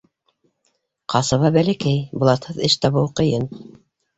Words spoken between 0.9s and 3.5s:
Ҡасаба бәләкәй, блатһыҙ эш табыуы ҡыйын.